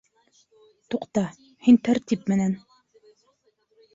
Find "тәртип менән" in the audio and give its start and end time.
1.87-2.57